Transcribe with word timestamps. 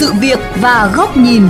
sự 0.00 0.12
việc 0.20 0.38
và 0.60 0.92
góc 0.96 1.16
nhìn. 1.16 1.42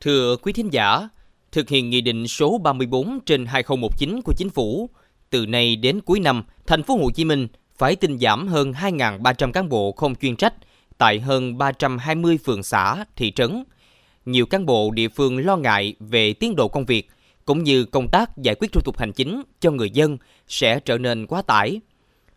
Thưa 0.00 0.36
quý 0.36 0.52
thính 0.52 0.72
giả, 0.72 1.08
thực 1.52 1.68
hiện 1.68 1.90
Nghị 1.90 2.00
định 2.00 2.28
số 2.28 2.58
34 2.58 3.18
trên 3.26 3.46
2019 3.46 4.20
của 4.24 4.32
Chính 4.36 4.50
phủ, 4.50 4.90
từ 5.30 5.46
nay 5.46 5.76
đến 5.76 6.00
cuối 6.00 6.20
năm, 6.20 6.42
thành 6.66 6.82
phố 6.82 6.96
Hồ 6.96 7.10
Chí 7.10 7.24
Minh 7.24 7.48
phải 7.78 7.96
tinh 7.96 8.18
giảm 8.18 8.48
hơn 8.48 8.72
2.300 8.72 9.52
cán 9.52 9.68
bộ 9.68 9.92
không 9.92 10.14
chuyên 10.14 10.36
trách 10.36 10.54
tại 10.98 11.20
hơn 11.20 11.58
320 11.58 12.38
phường 12.44 12.62
xã, 12.62 13.04
thị 13.16 13.32
trấn. 13.32 13.64
Nhiều 14.24 14.46
cán 14.46 14.66
bộ 14.66 14.90
địa 14.90 15.08
phương 15.08 15.38
lo 15.38 15.56
ngại 15.56 15.94
về 16.00 16.32
tiến 16.32 16.56
độ 16.56 16.68
công 16.68 16.84
việc 16.84 17.10
cũng 17.44 17.64
như 17.64 17.84
công 17.84 18.08
tác 18.08 18.38
giải 18.38 18.54
quyết 18.54 18.72
thủ 18.72 18.80
tục 18.84 18.98
hành 18.98 19.12
chính 19.12 19.42
cho 19.60 19.70
người 19.70 19.90
dân 19.90 20.18
sẽ 20.48 20.80
trở 20.80 20.98
nên 20.98 21.26
quá 21.26 21.42
tải. 21.42 21.80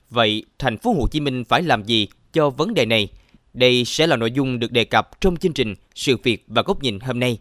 Vậy, 0.09 0.45
thành 0.59 0.77
phố 0.77 0.93
Hồ 0.93 1.07
Chí 1.11 1.20
Minh 1.20 1.43
phải 1.43 1.63
làm 1.63 1.84
gì 1.84 2.07
cho 2.34 2.49
vấn 2.49 2.73
đề 2.73 2.86
này? 2.86 3.08
Đây 3.54 3.86
sẽ 3.86 4.08
là 4.08 4.16
nội 4.16 4.31
dung 4.31 4.59
được 4.59 4.72
đề 4.72 4.84
cập 4.84 5.22
trong 5.22 5.38
chương 5.38 5.54
trình 5.54 5.76
Sự 5.95 6.18
việc 6.23 6.45
và 6.48 6.62
góc 6.62 6.84
nhìn 6.84 6.99
hôm 6.99 7.20
nay. 7.20 7.38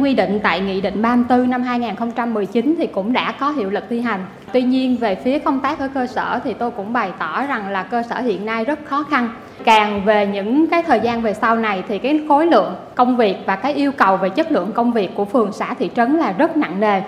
Quy 0.00 0.14
định 0.14 0.40
tại 0.42 0.60
Nghị 0.60 0.80
định 0.80 1.02
34 1.02 1.50
năm 1.50 1.62
2019 1.62 2.74
thì 2.78 2.86
cũng 2.86 3.12
đã 3.12 3.32
có 3.32 3.50
hiệu 3.50 3.70
lực 3.70 3.84
thi 3.90 4.00
hành. 4.00 4.26
Tuy 4.52 4.62
nhiên, 4.62 4.96
về 4.96 5.14
phía 5.14 5.38
công 5.38 5.60
tác 5.60 5.78
ở 5.78 5.88
cơ 5.94 6.06
sở 6.06 6.40
thì 6.44 6.54
tôi 6.54 6.70
cũng 6.70 6.92
bày 6.92 7.12
tỏ 7.18 7.46
rằng 7.46 7.68
là 7.68 7.82
cơ 7.82 8.02
sở 8.10 8.20
hiện 8.20 8.46
nay 8.46 8.64
rất 8.64 8.78
khó 8.84 9.02
khăn. 9.02 9.28
Càng 9.64 10.04
về 10.04 10.26
những 10.26 10.66
cái 10.70 10.82
thời 10.82 11.00
gian 11.00 11.22
về 11.22 11.34
sau 11.34 11.56
này 11.56 11.82
thì 11.88 11.98
cái 11.98 12.20
khối 12.28 12.46
lượng 12.46 12.74
công 12.94 13.16
việc 13.16 13.36
và 13.46 13.56
cái 13.56 13.74
yêu 13.74 13.92
cầu 13.92 14.16
về 14.16 14.28
chất 14.28 14.52
lượng 14.52 14.72
công 14.72 14.92
việc 14.92 15.10
của 15.14 15.24
phường, 15.24 15.52
xã, 15.52 15.74
thị 15.74 15.90
trấn 15.96 16.16
là 16.16 16.32
rất 16.32 16.56
nặng 16.56 16.80
nề. 16.80 17.00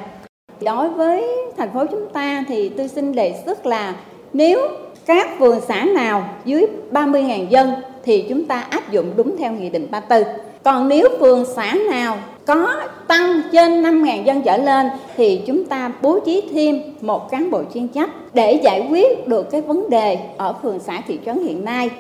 Đối 0.61 0.89
với 0.89 1.25
thành 1.57 1.71
phố 1.75 1.85
chúng 1.91 2.09
ta 2.13 2.45
thì 2.49 2.69
tôi 2.69 2.89
xin 2.89 3.13
đề 3.13 3.43
xuất 3.47 3.67
là 3.67 3.95
nếu 4.33 4.69
các 5.07 5.39
phường 5.39 5.61
xã 5.69 5.85
nào 5.85 6.29
dưới 6.45 6.67
30.000 6.93 7.49
dân 7.49 7.71
thì 8.05 8.25
chúng 8.29 8.45
ta 8.45 8.61
áp 8.61 8.91
dụng 8.91 9.13
đúng 9.17 9.37
theo 9.37 9.53
Nghị 9.53 9.71
định 9.71 9.87
34. 9.91 10.35
Còn 10.65 10.89
nếu 10.89 11.09
phường 11.21 11.45
xã 11.57 11.75
nào 11.91 12.19
có 12.47 12.83
tăng 13.09 13.43
trên 13.53 13.83
5.000 13.83 14.25
dân 14.25 14.43
trở 14.43 14.57
lên 14.57 14.87
thì 15.17 15.43
chúng 15.47 15.65
ta 15.65 15.93
bố 16.03 16.21
trí 16.21 16.43
thêm 16.53 16.83
một 17.01 17.31
cán 17.31 17.51
bộ 17.51 17.63
chuyên 17.75 17.89
trách 17.89 18.11
để 18.35 18.53
giải 18.53 18.87
quyết 18.91 19.29
được 19.29 19.51
cái 19.51 19.61
vấn 19.61 19.91
đề 19.91 20.19
ở 20.37 20.55
phường 20.63 20.79
xã 20.79 21.03
thị 21.07 21.19
trấn 21.27 21.45
hiện 21.45 21.65
nay. 21.65 21.91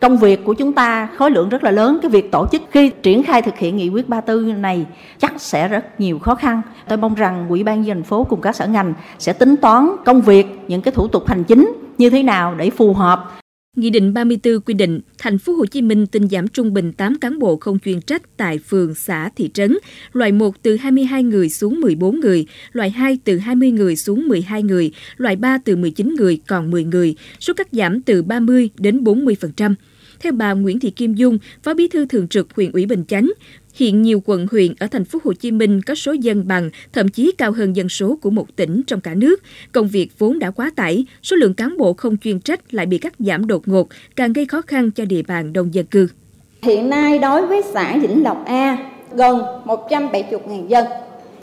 Công 0.00 0.18
việc 0.18 0.44
của 0.44 0.54
chúng 0.54 0.72
ta 0.72 1.08
khối 1.16 1.30
lượng 1.30 1.48
rất 1.48 1.64
là 1.64 1.70
lớn, 1.70 1.98
cái 2.02 2.10
việc 2.10 2.32
tổ 2.32 2.46
chức 2.52 2.62
khi 2.70 2.90
triển 3.02 3.22
khai 3.22 3.42
thực 3.42 3.58
hiện 3.58 3.76
nghị 3.76 3.88
quyết 3.88 4.08
34 4.08 4.62
này 4.62 4.86
chắc 5.18 5.34
sẽ 5.38 5.68
rất 5.68 6.00
nhiều 6.00 6.18
khó 6.18 6.34
khăn. 6.34 6.62
Tôi 6.88 6.98
mong 6.98 7.14
rằng 7.14 7.46
Ủy 7.48 7.64
ban 7.64 7.86
dân 7.86 7.96
thành 7.96 8.04
phố 8.04 8.24
cùng 8.24 8.40
các 8.40 8.56
sở 8.56 8.66
ngành 8.66 8.94
sẽ 9.18 9.32
tính 9.32 9.56
toán 9.56 9.90
công 10.04 10.20
việc, 10.20 10.46
những 10.68 10.82
cái 10.82 10.92
thủ 10.92 11.08
tục 11.08 11.26
hành 11.26 11.44
chính 11.44 11.72
như 11.98 12.10
thế 12.10 12.22
nào 12.22 12.54
để 12.54 12.70
phù 12.70 12.94
hợp 12.94 13.30
Nghị 13.78 13.90
định 13.90 14.14
34 14.14 14.60
quy 14.60 14.74
định 14.74 15.00
thành 15.18 15.38
phố 15.38 15.52
Hồ 15.52 15.66
Chí 15.66 15.82
Minh 15.82 16.06
tinh 16.06 16.28
giảm 16.28 16.48
trung 16.48 16.74
bình 16.74 16.92
8 16.92 17.18
cán 17.18 17.38
bộ 17.38 17.56
không 17.56 17.78
chuyên 17.78 18.00
trách 18.00 18.36
tại 18.36 18.58
phường, 18.58 18.94
xã, 18.94 19.30
thị 19.36 19.50
trấn, 19.54 19.78
loại 20.12 20.32
1 20.32 20.62
từ 20.62 20.76
22 20.76 21.22
người 21.22 21.48
xuống 21.48 21.80
14 21.80 22.20
người, 22.20 22.46
loại 22.72 22.90
2 22.90 23.18
từ 23.24 23.38
20 23.38 23.70
người 23.70 23.96
xuống 23.96 24.28
12 24.28 24.62
người, 24.62 24.92
loại 25.16 25.36
3 25.36 25.58
từ 25.58 25.76
19 25.76 26.14
người 26.14 26.40
còn 26.48 26.70
10 26.70 26.84
người, 26.84 27.14
số 27.40 27.54
cắt 27.54 27.68
giảm 27.72 28.02
từ 28.02 28.22
30 28.22 28.70
đến 28.78 29.04
40%. 29.04 29.74
Theo 30.20 30.32
bà 30.32 30.52
Nguyễn 30.52 30.80
Thị 30.80 30.90
Kim 30.90 31.14
Dung, 31.14 31.38
Phó 31.62 31.74
Bí 31.74 31.88
thư 31.88 32.06
Thường 32.06 32.28
trực 32.28 32.54
huyện 32.54 32.72
ủy 32.72 32.86
Bình 32.86 33.04
Chánh, 33.08 33.30
Hiện 33.78 34.02
nhiều 34.02 34.22
quận 34.24 34.46
huyện 34.50 34.74
ở 34.80 34.86
thành 34.86 35.04
phố 35.04 35.18
Hồ 35.24 35.32
Chí 35.32 35.50
Minh 35.50 35.82
có 35.82 35.94
số 35.94 36.12
dân 36.12 36.48
bằng, 36.48 36.70
thậm 36.92 37.08
chí 37.08 37.32
cao 37.38 37.52
hơn 37.52 37.76
dân 37.76 37.88
số 37.88 38.18
của 38.22 38.30
một 38.30 38.56
tỉnh 38.56 38.82
trong 38.86 39.00
cả 39.00 39.14
nước. 39.14 39.42
Công 39.72 39.88
việc 39.88 40.08
vốn 40.18 40.38
đã 40.38 40.50
quá 40.50 40.70
tải, 40.76 41.04
số 41.22 41.36
lượng 41.36 41.54
cán 41.54 41.76
bộ 41.78 41.92
không 41.92 42.16
chuyên 42.16 42.40
trách 42.40 42.74
lại 42.74 42.86
bị 42.86 42.98
cắt 42.98 43.12
giảm 43.18 43.46
đột 43.46 43.68
ngột, 43.68 43.88
càng 44.16 44.32
gây 44.32 44.46
khó 44.46 44.62
khăn 44.62 44.90
cho 44.90 45.04
địa 45.04 45.22
bàn 45.22 45.52
đông 45.52 45.74
dân 45.74 45.86
cư. 45.86 46.08
Hiện 46.62 46.88
nay 46.88 47.18
đối 47.18 47.46
với 47.46 47.62
xã 47.72 47.98
Vĩnh 47.98 48.22
Lộc 48.22 48.44
A, 48.46 48.90
gần 49.12 49.38
170.000 49.64 50.66
dân. 50.68 50.86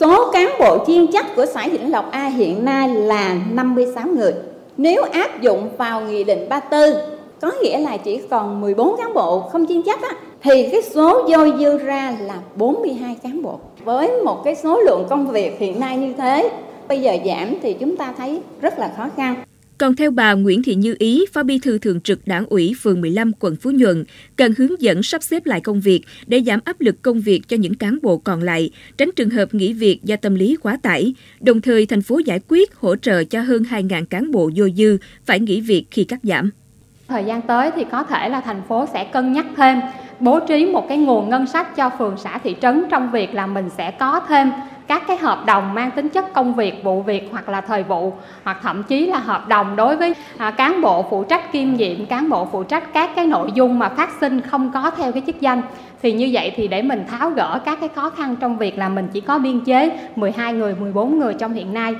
Số 0.00 0.30
cán 0.32 0.50
bộ 0.60 0.84
chuyên 0.86 1.06
trách 1.12 1.26
của 1.36 1.46
xã 1.46 1.68
Vĩnh 1.68 1.90
Lộc 1.90 2.10
A 2.10 2.26
hiện 2.26 2.64
nay 2.64 2.88
là 2.88 3.40
56 3.52 4.08
người. 4.08 4.32
Nếu 4.76 5.02
áp 5.02 5.42
dụng 5.42 5.76
vào 5.76 6.00
Nghị 6.00 6.24
định 6.24 6.48
34 6.48 7.16
có 7.40 7.52
nghĩa 7.62 7.78
là 7.78 7.96
chỉ 7.96 8.20
còn 8.30 8.60
14 8.60 8.96
cán 8.98 9.14
bộ 9.14 9.40
không 9.40 9.66
chuyên 9.68 9.82
trách 9.82 10.02
á, 10.02 10.16
thì 10.46 10.68
cái 10.72 10.82
số 10.82 11.28
dôi 11.30 11.52
dư 11.58 11.78
ra 11.78 12.16
là 12.20 12.40
42 12.56 13.16
cán 13.22 13.42
bộ. 13.42 13.60
Với 13.84 14.10
một 14.24 14.42
cái 14.44 14.54
số 14.62 14.80
lượng 14.80 15.06
công 15.10 15.30
việc 15.30 15.56
hiện 15.58 15.80
nay 15.80 15.96
như 15.96 16.14
thế, 16.18 16.50
bây 16.88 17.00
giờ 17.00 17.16
giảm 17.26 17.54
thì 17.62 17.74
chúng 17.80 17.96
ta 17.96 18.14
thấy 18.18 18.40
rất 18.60 18.78
là 18.78 18.92
khó 18.96 19.08
khăn. 19.16 19.34
Còn 19.78 19.96
theo 19.96 20.10
bà 20.10 20.32
Nguyễn 20.32 20.62
Thị 20.62 20.74
Như 20.74 20.96
Ý, 20.98 21.24
Phó 21.32 21.42
Bí 21.42 21.58
thư 21.58 21.78
Thường 21.78 22.00
trực 22.00 22.26
Đảng 22.26 22.46
ủy 22.46 22.74
phường 22.82 23.00
15 23.00 23.32
quận 23.40 23.56
Phú 23.56 23.70
Nhuận, 23.70 24.04
cần 24.36 24.52
hướng 24.58 24.82
dẫn 24.82 25.02
sắp 25.02 25.22
xếp 25.22 25.46
lại 25.46 25.60
công 25.60 25.80
việc 25.80 26.00
để 26.26 26.42
giảm 26.46 26.60
áp 26.64 26.80
lực 26.80 27.02
công 27.02 27.20
việc 27.20 27.48
cho 27.48 27.56
những 27.56 27.74
cán 27.74 27.98
bộ 28.02 28.16
còn 28.16 28.42
lại, 28.42 28.70
tránh 28.98 29.10
trường 29.16 29.30
hợp 29.30 29.54
nghỉ 29.54 29.72
việc 29.72 30.04
do 30.04 30.16
tâm 30.16 30.34
lý 30.34 30.56
quá 30.62 30.78
tải. 30.82 31.14
Đồng 31.40 31.60
thời, 31.60 31.86
thành 31.86 32.02
phố 32.02 32.18
giải 32.18 32.40
quyết 32.48 32.74
hỗ 32.74 32.96
trợ 32.96 33.24
cho 33.24 33.40
hơn 33.40 33.62
2.000 33.70 34.04
cán 34.06 34.30
bộ 34.30 34.50
vô 34.56 34.68
dư 34.76 34.98
phải 35.24 35.40
nghỉ 35.40 35.60
việc 35.60 35.84
khi 35.90 36.04
cắt 36.04 36.20
giảm. 36.22 36.50
Thời 37.08 37.24
gian 37.24 37.42
tới 37.42 37.70
thì 37.76 37.84
có 37.90 38.02
thể 38.02 38.28
là 38.28 38.40
thành 38.40 38.62
phố 38.68 38.86
sẽ 38.92 39.04
cân 39.12 39.32
nhắc 39.32 39.46
thêm 39.56 39.80
bố 40.20 40.40
trí 40.40 40.66
một 40.66 40.88
cái 40.88 40.98
nguồn 40.98 41.30
ngân 41.30 41.46
sách 41.46 41.76
cho 41.76 41.90
phường 41.98 42.16
xã 42.16 42.38
thị 42.38 42.56
trấn 42.60 42.84
trong 42.90 43.10
việc 43.10 43.34
là 43.34 43.46
mình 43.46 43.70
sẽ 43.70 43.90
có 43.90 44.20
thêm 44.28 44.52
các 44.88 45.02
cái 45.08 45.16
hợp 45.16 45.46
đồng 45.46 45.74
mang 45.74 45.90
tính 45.90 46.08
chất 46.08 46.32
công 46.32 46.54
việc 46.54 46.84
vụ 46.84 47.02
việc 47.02 47.28
hoặc 47.32 47.48
là 47.48 47.60
thời 47.60 47.82
vụ 47.82 48.12
hoặc 48.44 48.58
thậm 48.62 48.82
chí 48.82 49.06
là 49.06 49.18
hợp 49.18 49.48
đồng 49.48 49.76
đối 49.76 49.96
với 49.96 50.14
à, 50.38 50.50
cán 50.50 50.82
bộ 50.82 51.06
phụ 51.10 51.24
trách 51.24 51.52
kiêm 51.52 51.74
nhiệm 51.74 52.06
cán 52.06 52.28
bộ 52.28 52.48
phụ 52.52 52.62
trách 52.62 52.92
các 52.92 53.10
cái 53.16 53.26
nội 53.26 53.52
dung 53.54 53.78
mà 53.78 53.88
phát 53.88 54.10
sinh 54.20 54.40
không 54.40 54.70
có 54.74 54.90
theo 54.90 55.12
cái 55.12 55.22
chức 55.26 55.40
danh. 55.40 55.62
Thì 56.02 56.12
như 56.12 56.30
vậy 56.32 56.52
thì 56.56 56.68
để 56.68 56.82
mình 56.82 57.04
tháo 57.10 57.30
gỡ 57.30 57.60
các 57.64 57.78
cái 57.80 57.88
khó 57.88 58.10
khăn 58.10 58.36
trong 58.36 58.58
việc 58.58 58.78
là 58.78 58.88
mình 58.88 59.08
chỉ 59.12 59.20
có 59.20 59.38
biên 59.38 59.60
chế 59.60 59.98
12 60.16 60.52
người 60.52 60.74
14 60.74 61.18
người 61.18 61.34
trong 61.34 61.52
hiện 61.52 61.74
nay. 61.74 61.94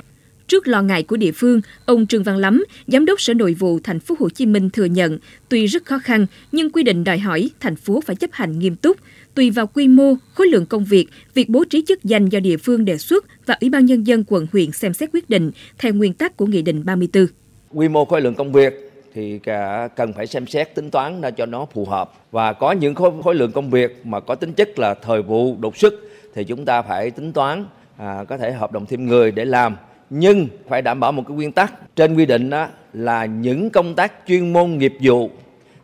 Trước 0.47 0.67
lo 0.67 0.81
ngại 0.81 1.03
của 1.03 1.17
địa 1.17 1.31
phương, 1.31 1.61
ông 1.85 2.07
Trương 2.07 2.23
Văn 2.23 2.37
Lắm, 2.37 2.63
giám 2.87 3.05
đốc 3.05 3.21
Sở 3.21 3.33
Nội 3.33 3.53
vụ 3.53 3.79
thành 3.83 3.99
phố 3.99 4.15
Hồ 4.19 4.29
Chí 4.29 4.45
Minh 4.45 4.69
thừa 4.69 4.85
nhận, 4.85 5.17
tuy 5.49 5.65
rất 5.65 5.85
khó 5.85 5.99
khăn 5.99 6.25
nhưng 6.51 6.71
quy 6.71 6.83
định 6.83 7.03
đòi 7.03 7.17
hỏi 7.17 7.49
thành 7.59 7.75
phố 7.75 8.01
phải 8.05 8.15
chấp 8.15 8.29
hành 8.33 8.59
nghiêm 8.59 8.75
túc, 8.75 8.97
tùy 9.33 9.51
vào 9.51 9.67
quy 9.67 9.87
mô, 9.87 10.13
khối 10.33 10.47
lượng 10.47 10.65
công 10.65 10.83
việc, 10.83 11.07
việc 11.33 11.49
bố 11.49 11.63
trí 11.63 11.83
chức 11.87 12.03
danh 12.03 12.29
do 12.29 12.39
địa 12.39 12.57
phương 12.57 12.85
đề 12.85 12.97
xuất 12.97 13.25
và 13.45 13.57
Ủy 13.61 13.69
ban 13.69 13.85
nhân 13.85 14.07
dân 14.07 14.23
quận 14.27 14.47
huyện 14.51 14.71
xem 14.71 14.93
xét 14.93 15.09
quyết 15.13 15.29
định 15.29 15.51
theo 15.77 15.93
nguyên 15.93 16.13
tắc 16.13 16.37
của 16.37 16.45
Nghị 16.45 16.61
định 16.61 16.85
34. 16.85 17.25
Quy 17.73 17.87
mô 17.87 18.05
khối 18.05 18.21
lượng 18.21 18.35
công 18.35 18.51
việc 18.51 18.91
thì 19.13 19.39
cả 19.39 19.89
cần 19.95 20.13
phải 20.13 20.27
xem 20.27 20.47
xét 20.47 20.75
tính 20.75 20.89
toán 20.89 21.21
ra 21.21 21.31
cho 21.31 21.45
nó 21.45 21.65
phù 21.73 21.85
hợp. 21.85 22.13
Và 22.31 22.53
có 22.53 22.71
những 22.71 22.95
khối, 22.95 23.11
khối 23.23 23.35
lượng 23.35 23.51
công 23.51 23.69
việc 23.69 24.01
mà 24.03 24.19
có 24.19 24.35
tính 24.35 24.53
chất 24.53 24.79
là 24.79 24.93
thời 24.93 25.21
vụ 25.21 25.57
đột 25.59 25.77
xuất 25.77 25.93
thì 26.35 26.43
chúng 26.43 26.65
ta 26.65 26.81
phải 26.81 27.11
tính 27.11 27.33
toán 27.33 27.65
à, 27.97 28.23
có 28.29 28.37
thể 28.37 28.51
hợp 28.51 28.71
đồng 28.71 28.85
thêm 28.85 29.07
người 29.07 29.31
để 29.31 29.45
làm 29.45 29.75
nhưng 30.09 30.47
phải 30.69 30.81
đảm 30.81 30.99
bảo 30.99 31.11
một 31.11 31.23
cái 31.27 31.35
nguyên 31.35 31.51
tắc. 31.51 31.95
Trên 31.95 32.15
quy 32.15 32.25
định 32.25 32.49
đó 32.49 32.67
là 32.93 33.25
những 33.25 33.69
công 33.69 33.95
tác 33.95 34.13
chuyên 34.27 34.53
môn 34.53 34.77
nghiệp 34.77 34.93
vụ 35.01 35.29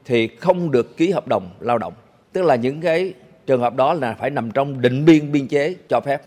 thì 0.05 0.27
không 0.27 0.71
được 0.71 0.97
ký 0.97 1.11
hợp 1.11 1.27
đồng 1.27 1.49
lao 1.59 1.77
động. 1.77 1.93
Tức 2.33 2.41
là 2.41 2.55
những 2.55 2.81
cái 2.81 3.13
trường 3.47 3.61
hợp 3.61 3.75
đó 3.75 3.93
là 3.93 4.15
phải 4.19 4.29
nằm 4.29 4.51
trong 4.51 4.81
định 4.81 5.05
biên 5.05 5.31
biên 5.31 5.47
chế 5.47 5.75
cho 5.89 6.01
phép. 6.01 6.21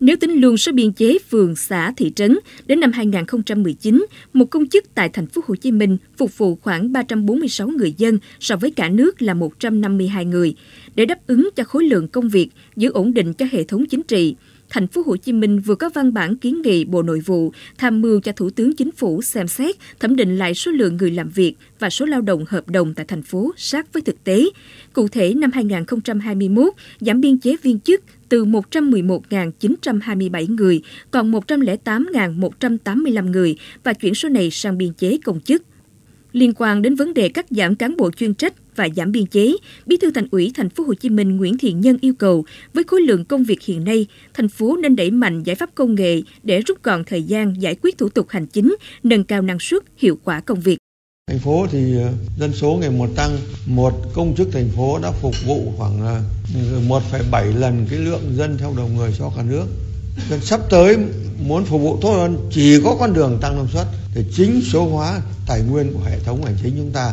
Nếu 0.00 0.16
tính 0.16 0.30
luôn 0.30 0.56
số 0.56 0.72
biên 0.72 0.92
chế 0.92 1.18
phường, 1.30 1.56
xã, 1.56 1.92
thị 1.96 2.12
trấn, 2.16 2.38
đến 2.66 2.80
năm 2.80 2.92
2019, 2.92 4.06
một 4.32 4.44
công 4.44 4.68
chức 4.68 4.84
tại 4.94 5.08
thành 5.08 5.26
phố 5.26 5.42
Hồ 5.46 5.56
Chí 5.56 5.72
Minh 5.72 5.96
phục 6.16 6.38
vụ 6.38 6.58
khoảng 6.62 6.92
346 6.92 7.68
người 7.68 7.94
dân 7.96 8.18
so 8.40 8.56
với 8.56 8.70
cả 8.70 8.88
nước 8.88 9.22
là 9.22 9.34
152 9.34 10.24
người. 10.24 10.54
Để 10.94 11.04
đáp 11.06 11.26
ứng 11.26 11.48
cho 11.56 11.64
khối 11.64 11.84
lượng 11.84 12.08
công 12.08 12.28
việc, 12.28 12.48
giữ 12.76 12.92
ổn 12.92 13.14
định 13.14 13.32
cho 13.32 13.46
hệ 13.52 13.64
thống 13.64 13.86
chính 13.86 14.02
trị, 14.02 14.36
thành 14.70 14.86
phố 14.86 15.02
Hồ 15.06 15.16
Chí 15.16 15.32
Minh 15.32 15.60
vừa 15.60 15.74
có 15.74 15.90
văn 15.94 16.14
bản 16.14 16.36
kiến 16.36 16.62
nghị 16.62 16.84
Bộ 16.84 17.02
Nội 17.02 17.20
vụ 17.20 17.52
tham 17.78 18.00
mưu 18.00 18.20
cho 18.20 18.32
Thủ 18.32 18.50
tướng 18.50 18.76
Chính 18.76 18.92
phủ 18.92 19.22
xem 19.22 19.48
xét 19.48 19.76
thẩm 20.00 20.16
định 20.16 20.38
lại 20.38 20.54
số 20.54 20.70
lượng 20.70 20.96
người 20.96 21.10
làm 21.10 21.28
việc 21.28 21.54
và 21.78 21.90
số 21.90 22.06
lao 22.06 22.20
động 22.20 22.44
hợp 22.48 22.68
đồng 22.68 22.94
tại 22.94 23.04
thành 23.08 23.22
phố 23.22 23.52
sát 23.56 23.92
với 23.92 24.02
thực 24.02 24.24
tế. 24.24 24.44
Cụ 24.92 25.08
thể, 25.08 25.34
năm 25.34 25.50
2021, 25.52 26.72
giảm 27.00 27.20
biên 27.20 27.38
chế 27.38 27.56
viên 27.62 27.80
chức 27.80 28.00
từ 28.28 28.44
111.927 28.44 30.54
người 30.54 30.82
còn 31.10 31.32
108.185 31.32 33.30
người 33.30 33.56
và 33.84 33.92
chuyển 33.92 34.14
số 34.14 34.28
này 34.28 34.50
sang 34.50 34.78
biên 34.78 34.92
chế 34.92 35.18
công 35.24 35.40
chức. 35.40 35.62
Liên 36.32 36.52
quan 36.56 36.82
đến 36.82 36.94
vấn 36.94 37.14
đề 37.14 37.28
cắt 37.28 37.46
giảm 37.50 37.74
cán 37.74 37.96
bộ 37.96 38.10
chuyên 38.10 38.34
trách 38.34 38.76
và 38.76 38.88
giảm 38.96 39.12
biên 39.12 39.26
chế, 39.26 39.52
Bí 39.86 39.96
thư 39.96 40.10
Thành 40.10 40.28
ủy 40.30 40.52
Thành 40.54 40.68
phố 40.68 40.84
Hồ 40.84 40.94
Chí 40.94 41.08
Minh 41.08 41.36
Nguyễn 41.36 41.58
Thiện 41.58 41.80
Nhân 41.80 41.98
yêu 42.00 42.14
cầu 42.14 42.44
với 42.74 42.84
khối 42.84 43.00
lượng 43.00 43.24
công 43.24 43.44
việc 43.44 43.62
hiện 43.62 43.84
nay, 43.84 44.06
thành 44.34 44.48
phố 44.48 44.76
nên 44.76 44.96
đẩy 44.96 45.10
mạnh 45.10 45.42
giải 45.42 45.56
pháp 45.56 45.70
công 45.74 45.94
nghệ 45.94 46.22
để 46.42 46.60
rút 46.60 46.82
gọn 46.82 47.04
thời 47.04 47.22
gian 47.22 47.54
giải 47.62 47.76
quyết 47.82 47.98
thủ 47.98 48.08
tục 48.08 48.26
hành 48.28 48.46
chính, 48.46 48.76
nâng 49.02 49.24
cao 49.24 49.42
năng 49.42 49.58
suất, 49.60 49.82
hiệu 49.96 50.18
quả 50.24 50.40
công 50.40 50.60
việc. 50.60 50.78
Thành 51.30 51.38
phố 51.38 51.66
thì 51.70 51.96
ờ, 51.96 52.12
dân 52.38 52.52
số 52.52 52.78
ngày 52.80 52.90
một 52.90 53.08
tăng, 53.16 53.38
một 53.66 53.92
công 54.14 54.34
chức 54.36 54.48
thành 54.52 54.68
phố 54.76 54.98
đã 55.02 55.10
phục 55.10 55.34
vụ 55.46 55.72
khoảng 55.76 56.00
ờ, 56.00 56.20
1,7 56.88 57.58
lần 57.60 57.86
cái 57.90 57.98
lượng 57.98 58.22
dân 58.36 58.58
theo 58.58 58.74
đầu 58.76 58.88
người 58.88 59.10
cho 59.18 59.32
cả 59.36 59.42
nước. 59.42 59.66
Nên 60.30 60.40
sắp 60.40 60.60
tới 60.70 60.96
muốn 61.38 61.64
phục 61.64 61.80
vụ 61.80 61.98
tốt 62.00 62.10
hơn 62.10 62.48
chỉ 62.52 62.80
có 62.84 62.96
con 63.00 63.12
đường 63.12 63.38
tăng 63.40 63.56
năng 63.56 63.68
suất 63.72 63.86
thì 64.14 64.24
chính 64.36 64.62
số 64.72 64.88
hóa 64.88 65.20
tài 65.46 65.60
nguyên 65.60 65.92
của 65.92 66.00
hệ 66.04 66.18
thống 66.24 66.44
hành 66.44 66.56
chính 66.62 66.74
chúng 66.76 66.90
ta 66.90 67.12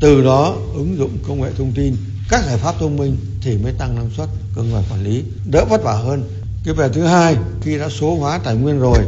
từ 0.00 0.24
đó 0.24 0.56
ứng 0.74 0.96
dụng 0.98 1.18
công 1.28 1.40
nghệ 1.40 1.50
thông 1.58 1.72
tin 1.72 1.96
các 2.30 2.44
giải 2.46 2.58
pháp 2.58 2.74
thông 2.78 2.96
minh 2.96 3.16
thì 3.42 3.56
mới 3.56 3.72
tăng 3.78 3.94
năng 3.94 4.10
suất 4.16 4.28
của 4.54 4.62
người 4.62 4.82
quản 4.90 5.04
lý 5.04 5.22
đỡ 5.50 5.64
vất 5.70 5.82
vả 5.82 5.92
hơn. 5.92 6.24
Cái 6.64 6.74
về 6.74 6.88
thứ 6.94 7.02
hai 7.02 7.36
khi 7.62 7.78
đã 7.78 7.88
số 7.88 8.14
hóa 8.14 8.40
tài 8.44 8.54
nguyên 8.56 8.78
rồi 8.78 8.98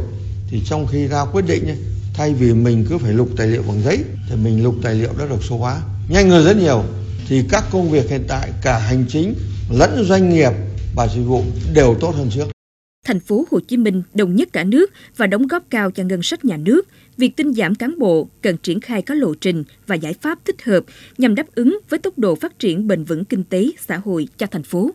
thì 0.49 0.61
trong 0.65 0.87
khi 0.87 1.07
ra 1.07 1.25
quyết 1.25 1.45
định 1.45 1.67
ấy, 1.67 1.77
thay 2.13 2.33
vì 2.33 2.53
mình 2.53 2.85
cứ 2.89 2.97
phải 2.97 3.13
lục 3.13 3.29
tài 3.37 3.47
liệu 3.47 3.63
bằng 3.67 3.81
giấy 3.83 3.97
thì 4.29 4.35
mình 4.35 4.63
lục 4.63 4.75
tài 4.83 4.95
liệu 4.95 5.09
đã 5.19 5.25
được 5.25 5.43
số 5.49 5.57
hóa 5.57 5.81
nhanh 6.09 6.29
hơn 6.29 6.45
rất 6.45 6.57
nhiều. 6.57 6.83
Thì 7.27 7.43
các 7.49 7.63
công 7.71 7.91
việc 7.91 8.09
hiện 8.09 8.23
tại 8.27 8.49
cả 8.61 8.77
hành 8.77 9.05
chính 9.09 9.35
lẫn 9.69 10.05
doanh 10.09 10.29
nghiệp 10.29 10.51
và 10.95 11.07
dịch 11.07 11.23
vụ 11.23 11.43
đều 11.73 11.95
tốt 12.01 12.15
hơn 12.15 12.29
trước 12.29 12.56
thành 13.07 13.19
phố 13.19 13.45
Hồ 13.51 13.59
Chí 13.59 13.77
Minh 13.77 14.03
đồng 14.13 14.35
nhất 14.35 14.49
cả 14.53 14.63
nước 14.63 14.91
và 15.17 15.27
đóng 15.27 15.47
góp 15.47 15.63
cao 15.69 15.91
cho 15.91 16.03
ngân 16.03 16.23
sách 16.23 16.45
nhà 16.45 16.57
nước, 16.57 16.87
việc 17.17 17.35
tinh 17.35 17.53
giảm 17.53 17.75
cán 17.75 17.99
bộ 17.99 18.27
cần 18.41 18.57
triển 18.57 18.79
khai 18.79 19.01
có 19.01 19.15
lộ 19.15 19.33
trình 19.41 19.63
và 19.87 19.95
giải 19.95 20.13
pháp 20.13 20.45
thích 20.45 20.63
hợp 20.63 20.83
nhằm 21.17 21.35
đáp 21.35 21.45
ứng 21.55 21.79
với 21.89 21.99
tốc 21.99 22.19
độ 22.19 22.35
phát 22.35 22.59
triển 22.59 22.87
bền 22.87 23.03
vững 23.03 23.25
kinh 23.25 23.43
tế 23.43 23.65
xã 23.79 23.97
hội 23.97 24.27
cho 24.37 24.47
thành 24.47 24.63
phố. 24.63 24.91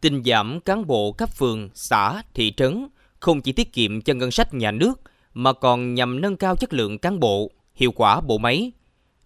Tinh 0.00 0.22
giảm 0.26 0.60
cán 0.60 0.86
bộ 0.86 1.12
cấp 1.12 1.28
phường, 1.38 1.68
xã, 1.74 2.22
thị 2.34 2.52
trấn 2.56 2.88
không 3.20 3.40
chỉ 3.40 3.52
tiết 3.52 3.72
kiệm 3.72 4.02
cho 4.02 4.14
ngân 4.14 4.30
sách 4.30 4.54
nhà 4.54 4.70
nước 4.70 5.00
mà 5.34 5.52
còn 5.52 5.94
nhằm 5.94 6.20
nâng 6.20 6.36
cao 6.36 6.56
chất 6.56 6.72
lượng 6.72 6.98
cán 6.98 7.20
bộ, 7.20 7.50
hiệu 7.74 7.92
quả 7.92 8.20
bộ 8.20 8.38
máy. 8.38 8.72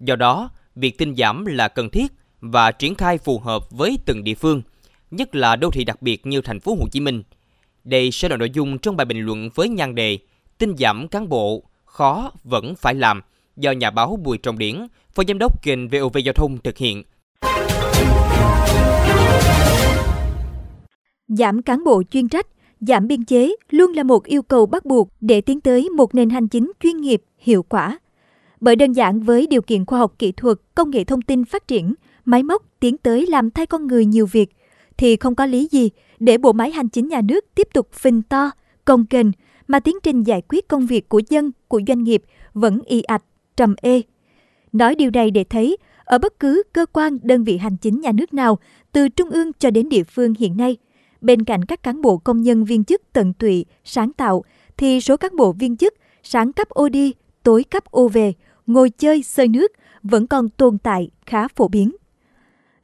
Do 0.01 0.17
đó, 0.17 0.51
việc 0.75 0.99
tinh 0.99 1.15
giảm 1.17 1.47
là 1.47 1.69
cần 1.69 1.91
thiết 1.91 2.13
và 2.41 2.73
triển 2.73 2.95
khai 2.95 3.19
phù 3.19 3.39
hợp 3.39 3.71
với 3.71 3.99
từng 4.07 4.25
địa 4.25 4.35
phương, 4.35 4.63
nhất 5.11 5.35
là 5.35 5.57
đô 5.57 5.71
thị 5.71 5.85
đặc 5.85 6.03
biệt 6.03 6.27
như 6.27 6.41
thành 6.41 6.61
phố 6.61 6.75
Hồ 6.75 6.87
Chí 6.93 7.01
Minh. 7.01 7.23
Đây 7.85 8.11
sẽ 8.11 8.29
là 8.29 8.37
nội 8.37 8.51
dung 8.51 8.79
trong 8.79 8.97
bài 8.97 9.05
bình 9.05 9.21
luận 9.21 9.51
với 9.55 9.69
nhan 9.69 9.95
đề 9.95 10.19
Tinh 10.59 10.75
giảm 10.79 11.09
cán 11.09 11.29
bộ, 11.29 11.63
khó 11.85 12.33
vẫn 12.45 12.75
phải 12.75 12.95
làm 12.95 13.21
do 13.57 13.73
nhà 13.73 13.91
báo 13.91 14.19
Bùi 14.23 14.39
Trọng 14.39 14.59
Điển, 14.59 14.87
phó 15.13 15.23
giám 15.29 15.39
đốc 15.39 15.63
kênh 15.63 15.89
VOV 15.89 16.17
Giao 16.25 16.33
thông 16.33 16.59
thực 16.59 16.77
hiện. 16.77 17.03
Giảm 21.29 21.63
cán 21.63 21.85
bộ 21.85 22.03
chuyên 22.11 22.29
trách, 22.29 22.47
giảm 22.81 23.07
biên 23.07 23.25
chế 23.25 23.57
luôn 23.71 23.93
là 23.93 24.03
một 24.03 24.25
yêu 24.25 24.43
cầu 24.43 24.67
bắt 24.67 24.85
buộc 24.85 25.09
để 25.21 25.41
tiến 25.41 25.61
tới 25.61 25.89
một 25.89 26.15
nền 26.15 26.31
hành 26.31 26.49
chính 26.49 26.73
chuyên 26.83 26.97
nghiệp, 26.97 27.23
hiệu 27.39 27.63
quả. 27.63 27.99
Bởi 28.61 28.77
đơn 28.77 28.93
giản 28.93 29.21
với 29.21 29.47
điều 29.47 29.63
kiện 29.63 29.87
khoa 29.87 29.99
học 29.99 30.15
kỹ 30.19 30.33
thuật, 30.33 30.57
công 30.75 30.91
nghệ 30.91 31.05
thông 31.05 31.23
tin 31.23 31.45
phát 31.45 31.69
triển, 31.69 31.95
máy 32.25 32.43
móc 32.43 32.63
tiến 32.81 32.97
tới 32.97 33.27
làm 33.27 33.51
thay 33.51 33.67
con 33.67 33.87
người 33.87 34.05
nhiều 34.05 34.27
việc, 34.27 34.51
thì 35.01 35.17
không 35.17 35.35
có 35.35 35.47
lý 35.47 35.69
gì 35.71 35.91
để 36.19 36.39
bộ 36.39 36.53
máy 36.53 36.71
hành 36.71 36.89
chính 36.89 37.09
nhà 37.09 37.21
nước 37.21 37.45
tiếp 37.55 37.69
tục 37.75 37.89
phình 37.93 38.23
to, 38.23 38.51
công 38.85 39.07
kềnh 39.07 39.33
mà 39.69 39.81
tiến 39.81 39.97
trình 40.03 40.23
giải 40.23 40.43
quyết 40.49 40.69
công 40.69 40.87
việc 40.87 41.09
của 41.09 41.21
dân, 41.29 41.51
của 41.69 41.81
doanh 41.89 42.05
nghiệp 42.05 42.23
vẫn 42.53 42.81
y 42.87 43.03
ạch, 43.03 43.23
trầm 43.57 43.75
ê. 43.83 44.03
Nói 44.73 44.95
điều 44.95 45.11
này 45.11 45.31
để 45.31 45.45
thấy, 45.45 45.77
ở 46.05 46.19
bất 46.19 46.41
cứ 46.41 46.63
cơ 46.73 46.87
quan, 46.93 47.19
đơn 47.23 47.45
vị 47.45 47.57
hành 47.57 47.77
chính 47.77 48.01
nhà 48.01 48.13
nước 48.13 48.35
nào, 48.35 48.59
từ 48.93 49.09
trung 49.09 49.31
ương 49.31 49.53
cho 49.59 49.71
đến 49.71 49.89
địa 49.89 50.05
phương 50.05 50.35
hiện 50.39 50.57
nay, 50.57 50.77
bên 51.21 51.45
cạnh 51.45 51.65
các 51.65 51.83
cán 51.83 52.03
bộ 52.03 52.17
công 52.17 52.43
nhân 52.43 52.65
viên 52.65 52.85
chức 52.85 53.03
tận 53.13 53.33
tụy, 53.33 53.65
sáng 53.85 54.13
tạo, 54.13 54.45
thì 54.77 55.01
số 55.01 55.17
cán 55.17 55.37
bộ 55.37 55.53
viên 55.53 55.77
chức 55.77 55.95
sáng 56.23 56.53
cấp 56.53 56.69
ô 56.69 56.89
đi, 56.89 57.15
tối 57.43 57.65
cấp 57.65 57.85
ô 57.91 58.09
về, 58.09 58.33
ngồi 58.67 58.91
chơi, 58.91 59.23
sơi 59.23 59.49
nước 59.49 59.73
vẫn 60.03 60.27
còn 60.27 60.49
tồn 60.49 60.79
tại 60.79 61.11
khá 61.27 61.49
phổ 61.49 61.69
biến. 61.69 61.91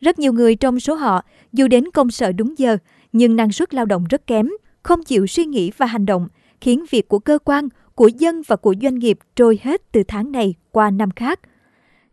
Rất 0.07 0.19
nhiều 0.19 0.33
người 0.33 0.57
trong 0.57 0.81
số 0.81 0.95
họ 0.95 1.25
dù 1.53 1.69
đến 1.69 1.85
công 1.95 2.11
sở 2.11 2.33
đúng 2.33 2.59
giờ 2.59 2.77
nhưng 3.13 3.37
năng 3.37 3.53
suất 3.53 3.75
lao 3.75 3.85
động 3.85 4.05
rất 4.11 4.27
kém, 4.27 4.51
không 4.83 5.05
chịu 5.05 5.27
suy 5.27 5.45
nghĩ 5.45 5.71
và 5.77 5.87
hành 5.87 6.07
động, 6.07 6.29
khiến 6.61 6.85
việc 6.91 7.09
của 7.09 7.19
cơ 7.19 7.39
quan, 7.45 7.69
của 7.95 8.09
dân 8.09 8.43
và 8.47 8.57
của 8.57 8.75
doanh 8.83 8.99
nghiệp 8.99 9.19
trôi 9.37 9.59
hết 9.63 9.93
từ 9.93 10.03
tháng 10.09 10.33
này 10.33 10.55
qua 10.71 10.91
năm 10.91 11.11
khác. 11.11 11.41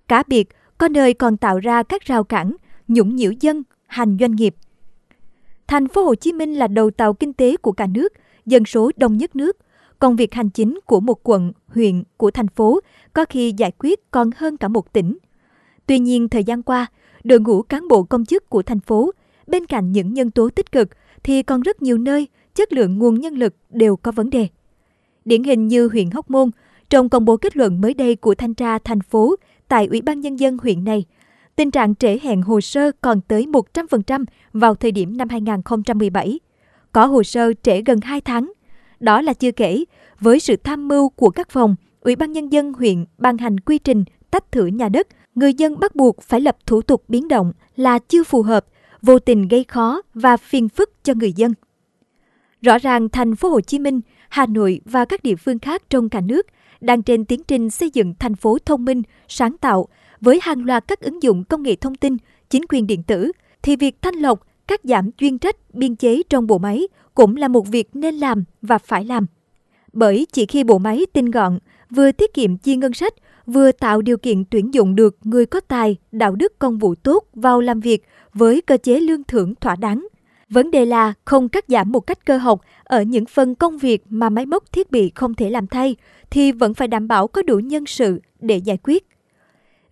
Cá 0.08 0.24
biệt, 0.28 0.50
có 0.78 0.88
nơi 0.88 1.14
còn 1.14 1.38
tạo 1.38 1.60
ra 1.60 1.84
các 1.84 2.02
rào 2.02 2.24
cản, 2.24 2.56
nhũng 2.88 3.16
nhiễu 3.16 3.32
dân, 3.40 3.64
hành 3.88 4.18
doanh 4.20 4.36
nghiệp. 4.36 4.56
Thành 5.68 5.88
phố 5.88 6.04
Hồ 6.04 6.16
Chí 6.16 6.34
Minh 6.34 6.54
là 6.54 6.68
đầu 6.68 6.92
tàu 6.92 7.14
kinh 7.14 7.34
tế 7.34 7.58
của 7.58 7.72
cả 7.72 7.88
nước, 7.88 8.14
dân 8.46 8.66
số 8.66 8.92
đông 8.98 9.18
nhất 9.18 9.36
nước. 9.36 9.58
công 10.00 10.16
việc 10.16 10.34
hành 10.34 10.50
chính 10.50 10.80
của 10.86 11.00
một 11.00 11.30
quận, 11.30 11.52
huyện, 11.68 12.04
của 12.18 12.32
thành 12.32 12.48
phố 12.48 12.80
có 13.14 13.26
khi 13.30 13.54
giải 13.58 13.72
quyết 13.80 14.12
còn 14.12 14.30
hơn 14.36 14.58
cả 14.58 14.68
một 14.68 14.94
tỉnh. 14.94 15.18
Tuy 15.86 16.00
nhiên, 16.00 16.30
thời 16.30 16.44
gian 16.44 16.64
qua, 16.64 16.88
đội 17.24 17.40
ngũ 17.40 17.62
cán 17.62 17.88
bộ 17.88 18.04
công 18.04 18.26
chức 18.26 18.50
của 18.50 18.62
thành 18.62 18.80
phố, 18.80 19.12
bên 19.48 19.66
cạnh 19.66 19.92
những 19.92 20.14
nhân 20.14 20.32
tố 20.32 20.50
tích 20.50 20.72
cực 20.72 20.90
thì 21.24 21.44
còn 21.44 21.62
rất 21.62 21.82
nhiều 21.82 21.98
nơi 21.98 22.28
chất 22.56 22.74
lượng 22.74 22.98
nguồn 22.98 23.20
nhân 23.20 23.34
lực 23.34 23.56
đều 23.70 23.96
có 23.96 24.12
vấn 24.12 24.30
đề. 24.30 24.48
Điển 25.26 25.44
hình 25.44 25.68
như 25.68 25.88
huyện 25.88 26.12
Hóc 26.12 26.30
Môn, 26.30 26.50
trong 26.90 27.10
công 27.10 27.26
bố 27.26 27.38
kết 27.38 27.58
luận 27.58 27.82
mới 27.82 27.94
đây 27.94 28.16
của 28.16 28.36
thanh 28.36 28.54
tra 28.54 28.80
thành 28.80 29.02
phố 29.02 29.36
tại 29.68 29.88
Ủy 29.88 30.02
ban 30.02 30.20
Nhân 30.20 30.40
dân 30.40 30.58
huyện 30.58 30.84
này, 30.84 31.06
tình 31.56 31.72
trạng 31.72 31.96
trễ 31.96 32.20
hẹn 32.24 32.42
hồ 32.42 32.62
sơ 32.62 32.92
còn 33.02 33.22
tới 33.22 33.48
100% 33.74 34.26
vào 34.54 34.76
thời 34.76 34.92
điểm 34.92 35.18
năm 35.18 35.30
2017. 35.30 36.40
Có 36.92 37.06
hồ 37.06 37.24
sơ 37.24 37.54
trễ 37.64 37.82
gần 37.86 38.00
2 38.02 38.22
tháng. 38.22 38.52
Đó 39.00 39.22
là 39.22 39.34
chưa 39.34 39.52
kể, 39.52 39.84
với 40.20 40.40
sự 40.40 40.56
tham 40.56 40.88
mưu 40.88 41.10
của 41.10 41.30
các 41.30 41.50
phòng, 41.50 41.76
Ủy 42.00 42.16
ban 42.16 42.32
Nhân 42.32 42.52
dân 42.52 42.74
huyện 42.74 43.06
ban 43.18 43.38
hành 43.38 43.60
quy 43.60 43.78
trình 43.78 44.04
tách 44.34 44.52
thửa 44.52 44.66
nhà 44.66 44.90
đất, 44.90 45.08
người 45.36 45.54
dân 45.54 45.80
bắt 45.80 45.96
buộc 45.96 46.22
phải 46.22 46.42
lập 46.42 46.58
thủ 46.66 46.82
tục 46.82 47.04
biến 47.08 47.28
động 47.28 47.54
là 47.76 48.00
chưa 48.00 48.24
phù 48.24 48.42
hợp, 48.42 48.66
vô 49.02 49.20
tình 49.20 49.48
gây 49.48 49.64
khó 49.64 50.02
và 50.14 50.38
phiền 50.38 50.70
phức 50.70 51.04
cho 51.04 51.14
người 51.14 51.34
dân. 51.34 51.54
Rõ 52.62 52.78
ràng 52.78 53.10
thành 53.10 53.36
phố 53.36 53.50
Hồ 53.50 53.62
Chí 53.62 53.80
Minh, 53.80 54.02
Hà 54.30 54.46
Nội 54.46 54.82
và 54.86 55.06
các 55.06 55.24
địa 55.24 55.36
phương 55.36 55.60
khác 55.60 55.84
trong 55.90 56.10
cả 56.10 56.22
nước 56.22 56.48
đang 56.82 57.02
trên 57.02 57.26
tiến 57.26 57.42
trình 57.48 57.70
xây 57.70 57.90
dựng 57.90 58.14
thành 58.20 58.36
phố 58.36 58.58
thông 58.66 58.86
minh, 58.86 59.02
sáng 59.28 59.58
tạo 59.58 59.88
với 60.22 60.40
hàng 60.42 60.66
loạt 60.66 60.88
các 60.88 61.00
ứng 61.00 61.24
dụng 61.24 61.44
công 61.44 61.64
nghệ 61.64 61.76
thông 61.76 61.96
tin, 61.96 62.18
chính 62.50 62.64
quyền 62.70 62.88
điện 62.88 63.04
tử 63.04 63.32
thì 63.62 63.76
việc 63.76 64.02
thanh 64.02 64.16
lọc, 64.16 64.48
cắt 64.68 64.80
giảm 64.84 65.12
chuyên 65.12 65.38
trách, 65.38 65.56
biên 65.74 65.96
chế 65.96 66.22
trong 66.30 66.48
bộ 66.48 66.58
máy 66.58 66.88
cũng 67.14 67.36
là 67.36 67.48
một 67.48 67.68
việc 67.68 67.90
nên 67.94 68.16
làm 68.16 68.44
và 68.62 68.78
phải 68.78 69.06
làm. 69.06 69.26
Bởi 69.94 70.28
chỉ 70.32 70.46
khi 70.46 70.64
bộ 70.64 70.78
máy 70.78 71.06
tinh 71.14 71.32
gọn, 71.32 71.60
vừa 71.96 72.12
tiết 72.12 72.34
kiệm 72.34 72.58
chi 72.58 72.76
ngân 72.76 72.94
sách, 72.94 73.14
vừa 73.46 73.72
tạo 73.72 74.02
điều 74.02 74.18
kiện 74.18 74.44
tuyển 74.46 74.74
dụng 74.74 74.96
được 74.96 75.18
người 75.24 75.46
có 75.46 75.60
tài, 75.60 75.98
đạo 76.12 76.36
đức 76.36 76.60
công 76.60 76.78
vụ 76.78 76.96
tốt 76.96 77.24
vào 77.34 77.62
làm 77.62 77.80
việc 77.80 78.04
với 78.34 78.62
cơ 78.62 78.78
chế 78.78 79.00
lương 79.00 79.24
thưởng 79.24 79.56
thỏa 79.56 79.76
đáng. 79.76 80.08
Vấn 80.50 80.72
đề 80.72 80.86
là 80.86 81.14
không 81.26 81.50
cắt 81.50 81.66
giảm 81.68 81.92
một 81.92 82.00
cách 82.00 82.26
cơ 82.26 82.38
học 82.38 82.62
ở 82.84 83.02
những 83.02 83.26
phần 83.26 83.56
công 83.56 83.78
việc 83.78 84.04
mà 84.10 84.30
máy 84.30 84.46
móc 84.46 84.72
thiết 84.72 84.92
bị 84.92 85.12
không 85.16 85.34
thể 85.34 85.50
làm 85.50 85.68
thay 85.68 85.96
thì 86.30 86.52
vẫn 86.52 86.74
phải 86.74 86.88
đảm 86.88 87.08
bảo 87.08 87.28
có 87.28 87.42
đủ 87.42 87.60
nhân 87.60 87.86
sự 87.86 88.22
để 88.40 88.58
giải 88.58 88.78
quyết. 88.84 89.08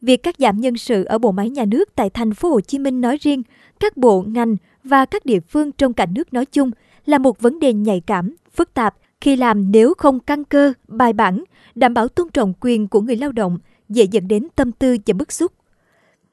Việc 0.01 0.24
cắt 0.24 0.36
giảm 0.39 0.58
nhân 0.58 0.77
sự 0.77 1.03
ở 1.03 1.17
bộ 1.17 1.31
máy 1.31 1.50
nhà 1.50 1.65
nước 1.65 1.89
tại 1.96 2.10
thành 2.10 2.34
phố 2.34 2.50
Hồ 2.50 2.62
Chí 2.62 2.79
Minh 2.79 3.01
nói 3.01 3.17
riêng, 3.22 3.43
các 3.79 3.98
bộ, 3.98 4.24
ngành 4.27 4.55
và 4.84 5.05
các 5.05 5.25
địa 5.25 5.39
phương 5.39 5.72
trong 5.72 5.93
cả 5.93 6.05
nước 6.05 6.34
nói 6.34 6.46
chung 6.46 6.72
là 7.05 7.17
một 7.17 7.41
vấn 7.41 7.60
đề 7.60 7.74
nhạy 7.74 8.01
cảm, 8.08 8.36
phức 8.53 8.74
tạp 8.74 8.96
khi 9.22 9.36
làm 9.36 9.72
nếu 9.72 9.94
không 9.98 10.20
căn 10.20 10.44
cơ, 10.44 10.74
bài 10.88 11.13
bản, 11.13 11.44
đảm 11.75 11.94
bảo 11.94 12.08
tôn 12.08 12.30
trọng 12.30 12.54
quyền 12.62 12.88
của 12.88 13.01
người 13.01 13.16
lao 13.16 13.32
động, 13.32 13.58
dễ 13.90 14.04
dẫn 14.04 14.28
đến 14.28 14.48
tâm 14.56 14.72
tư 14.72 14.98
và 15.06 15.13
bức 15.13 15.32
xúc. 15.32 15.51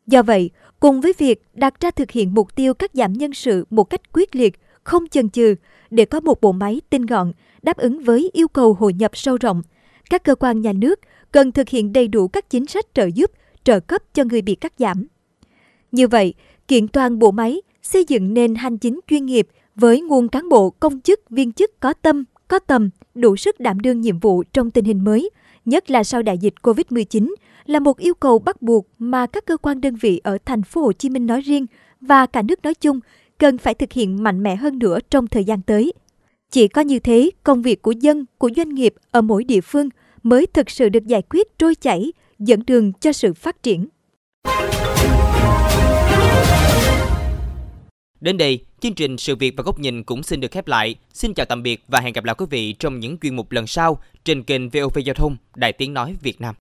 Do 0.06 0.22
vậy, 0.22 0.50
cùng 0.80 1.00
với 1.00 1.12
việc 1.18 1.42
đặt 1.54 1.80
ra 1.80 1.90
thực 1.90 2.10
hiện 2.10 2.34
mục 2.34 2.56
tiêu 2.56 2.74
cắt 2.74 2.90
giảm 2.94 3.12
nhân 3.12 3.34
sự 3.34 3.64
một 3.70 3.84
cách 3.84 4.12
quyết 4.12 4.36
liệt, 4.36 4.60
không 4.84 5.08
chần 5.08 5.30
chừ 5.30 5.54
để 5.90 6.04
có 6.04 6.20
một 6.20 6.40
bộ 6.40 6.52
máy 6.52 6.80
tinh 6.90 7.06
gọn, 7.06 7.32
đáp 7.62 7.76
ứng 7.76 8.04
với 8.04 8.30
yêu 8.32 8.48
cầu 8.48 8.74
hội 8.74 8.92
nhập 8.92 9.16
sâu 9.16 9.36
rộng, 9.40 9.62
các 10.10 10.24
cơ 10.24 10.34
quan 10.34 10.60
nhà 10.60 10.72
nước 10.72 11.00
cần 11.32 11.52
thực 11.52 11.68
hiện 11.68 11.92
đầy 11.92 12.08
đủ 12.08 12.28
các 12.28 12.50
chính 12.50 12.66
sách 12.66 12.84
trợ 12.94 13.06
giúp, 13.14 13.30
trợ 13.64 13.80
cấp 13.80 14.02
cho 14.14 14.24
người 14.24 14.42
bị 14.42 14.54
cắt 14.54 14.72
giảm. 14.78 15.06
Như 15.92 16.08
vậy, 16.08 16.34
kiện 16.68 16.88
toàn 16.88 17.18
bộ 17.18 17.30
máy, 17.30 17.62
xây 17.82 18.04
dựng 18.08 18.34
nền 18.34 18.54
hành 18.54 18.78
chính 18.78 19.00
chuyên 19.06 19.26
nghiệp 19.26 19.48
với 19.74 20.00
nguồn 20.00 20.28
cán 20.28 20.48
bộ 20.48 20.70
công 20.70 21.00
chức 21.00 21.30
viên 21.30 21.52
chức 21.52 21.80
có 21.80 21.92
tâm, 21.92 22.24
có 22.48 22.58
tầm, 22.58 22.90
đủ 23.14 23.36
sức 23.36 23.60
đảm 23.60 23.80
đương 23.80 24.00
nhiệm 24.00 24.18
vụ 24.18 24.42
trong 24.52 24.70
tình 24.70 24.84
hình 24.84 25.04
mới, 25.04 25.30
nhất 25.64 25.90
là 25.90 26.04
sau 26.04 26.22
đại 26.22 26.38
dịch 26.38 26.54
Covid-19, 26.62 27.34
là 27.66 27.80
một 27.80 27.98
yêu 27.98 28.14
cầu 28.14 28.38
bắt 28.38 28.62
buộc 28.62 28.86
mà 28.98 29.26
các 29.26 29.46
cơ 29.46 29.56
quan 29.56 29.80
đơn 29.80 29.96
vị 29.96 30.20
ở 30.24 30.38
thành 30.44 30.62
phố 30.62 30.80
Hồ 30.80 30.92
Chí 30.92 31.10
Minh 31.10 31.26
nói 31.26 31.40
riêng 31.40 31.66
và 32.00 32.26
cả 32.26 32.42
nước 32.42 32.62
nói 32.62 32.74
chung 32.74 33.00
cần 33.38 33.58
phải 33.58 33.74
thực 33.74 33.92
hiện 33.92 34.22
mạnh 34.22 34.42
mẽ 34.42 34.56
hơn 34.56 34.78
nữa 34.78 34.98
trong 35.10 35.26
thời 35.26 35.44
gian 35.44 35.62
tới. 35.62 35.92
Chỉ 36.50 36.68
có 36.68 36.80
như 36.80 36.98
thế, 36.98 37.30
công 37.42 37.62
việc 37.62 37.82
của 37.82 37.92
dân, 37.92 38.24
của 38.38 38.50
doanh 38.56 38.74
nghiệp 38.74 38.94
ở 39.10 39.22
mỗi 39.22 39.44
địa 39.44 39.60
phương 39.60 39.88
mới 40.22 40.46
thực 40.46 40.70
sự 40.70 40.88
được 40.88 41.06
giải 41.06 41.22
quyết 41.30 41.58
trôi 41.58 41.74
chảy, 41.74 42.12
dẫn 42.38 42.60
đường 42.66 42.92
cho 42.92 43.12
sự 43.12 43.34
phát 43.34 43.62
triển. 43.62 43.86
Đến 48.20 48.36
đây, 48.36 48.60
chương 48.80 48.94
trình 48.94 49.18
Sự 49.18 49.36
việc 49.36 49.54
và 49.56 49.62
góc 49.62 49.78
nhìn 49.78 50.02
cũng 50.02 50.22
xin 50.22 50.40
được 50.40 50.50
khép 50.50 50.68
lại. 50.68 50.94
Xin 51.12 51.34
chào 51.34 51.46
tạm 51.46 51.62
biệt 51.62 51.84
và 51.88 52.00
hẹn 52.00 52.12
gặp 52.12 52.24
lại 52.24 52.34
quý 52.38 52.46
vị 52.50 52.72
trong 52.72 53.00
những 53.00 53.18
chuyên 53.18 53.36
mục 53.36 53.52
lần 53.52 53.66
sau 53.66 54.00
trên 54.24 54.42
kênh 54.42 54.68
VOV 54.68 54.98
Giao 55.04 55.14
thông 55.14 55.36
Đài 55.56 55.72
Tiếng 55.72 55.94
Nói 55.94 56.16
Việt 56.22 56.40
Nam. 56.40 56.54